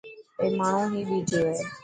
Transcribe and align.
اي 0.39 0.47
ماڻهو 0.59 0.83
هي 0.93 1.01
ٻيجو 1.07 1.39
هي. 1.47 1.57